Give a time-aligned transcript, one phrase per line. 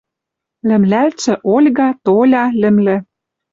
[0.67, 2.97] Лӹмлӓлтшӹ Ольга, Толя лӹмлӹ